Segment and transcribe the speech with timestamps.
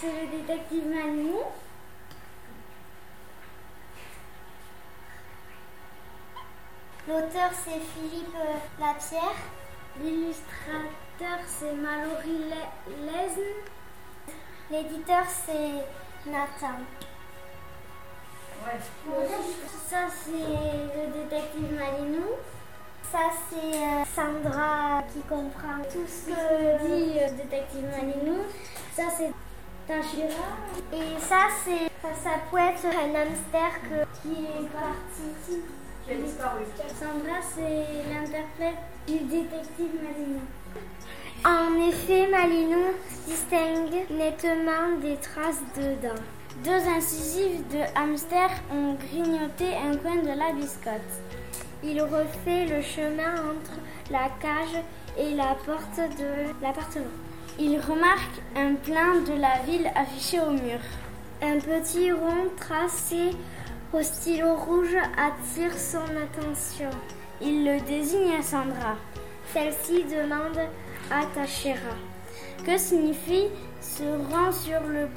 [0.00, 1.50] C'est le détective Malino.
[7.06, 9.36] L'auteur, c'est Philippe euh, Lapierre.
[10.00, 13.54] L'illustrateur, c'est Mallory Le- Lesne.
[14.70, 16.80] L'éditeur, c'est Nathan.
[19.88, 22.36] Ça, c'est le détective Malino.
[23.10, 28.42] Ça, c'est euh, Sandra qui comprend tout ce que dit euh, détective Malino.
[28.94, 29.32] Ça, c'est
[29.86, 30.50] Tachira
[30.92, 31.88] Et ça, c'est
[32.22, 35.62] ça peut être un hamster que- qui est parti.
[36.04, 36.62] Qui a disparu.
[37.00, 40.40] Sandra, c'est l'interprète du détective Malino.
[41.46, 42.92] En effet, Malino
[43.26, 46.22] distingue nettement des traces de dents.
[46.64, 51.22] Deux incisives de hamster ont grignoté un coin de la biscotte.
[51.84, 53.78] Il refait le chemin entre
[54.10, 54.82] la cage
[55.16, 57.04] et la porte de l'appartement.
[57.60, 60.80] Il remarque un plan de la ville affiché au mur.
[61.42, 63.30] Un petit rond tracé
[63.92, 66.90] au stylo rouge attire son attention.
[67.40, 68.96] Il le désigne à Sandra.
[69.52, 70.58] Celle-ci demande
[71.08, 71.94] à Tachera.
[72.64, 73.48] Que signifie
[73.80, 75.08] ce rang sur le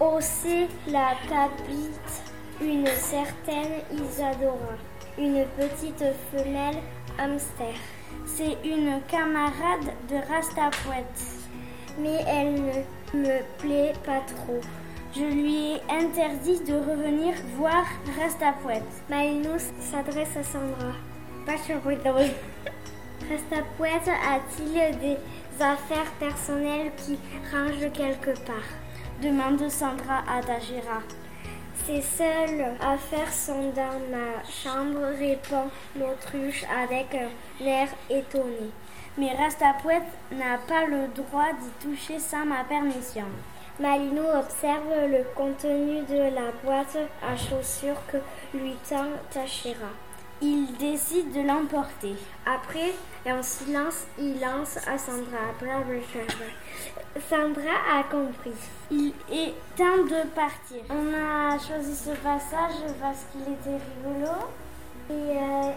[0.00, 2.22] Au C, la qu'habite
[2.60, 4.76] une certaine Isadora,
[5.18, 6.76] une petite femelle
[7.18, 7.74] hamster.
[8.24, 11.22] C'est une camarade de Rastapouette.
[11.98, 14.60] Mais elle ne me plaît pas trop.
[15.14, 17.84] Je lui ai interdit de revenir voir
[18.18, 18.82] Rastapouette.
[19.08, 20.92] Malino s'adresse à Sandra.
[23.30, 25.16] Rastapouette a-t-il des
[25.60, 27.18] affaires personnelles qui
[27.52, 28.70] rangent quelque part
[29.22, 31.00] Demande Sandra à Tachira.
[31.86, 38.70] Ses seules affaires sont dans ma chambre, répond l'autruche avec un air étonné.
[39.16, 43.24] Mais Rastapouette n'a pas le droit d'y toucher sans ma permission.
[43.80, 48.18] Malino observe le contenu de la boîte à chaussures que
[48.56, 49.92] lui tend Tachira.
[50.42, 52.14] Il décide de l'emporter.
[52.44, 52.92] Après,
[53.26, 55.54] en silence, il lance à Sandra.
[55.58, 56.50] Bravo, Sandra.
[57.30, 58.52] Sandra a compris.
[58.90, 60.82] Il est temps de partir.
[60.90, 64.32] On a choisi ce passage parce qu'il était rigolo.
[65.08, 65.72] Et euh,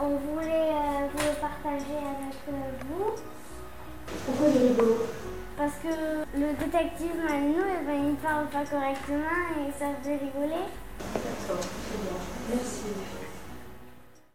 [0.00, 3.12] on voulait euh, vous le partager avec euh, vous.
[4.26, 5.06] Pourquoi il est rigolo?
[5.56, 10.66] Parce que le détective Malino, eh ben, il parle pas correctement et ça faisait rigoler.
[11.14, 12.18] D'accord, c'est bien.
[12.50, 13.27] Merci.